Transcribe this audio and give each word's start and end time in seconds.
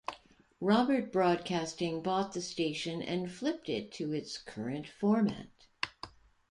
Robbert 0.59 1.11
Broadcasting 1.13 2.01
bought 2.01 2.33
the 2.33 2.41
station 2.41 3.03
and 3.03 3.31
flipped 3.31 3.69
it 3.69 3.91
to 3.91 4.11
its 4.13 4.35
current 4.35 4.87
format. 4.87 5.49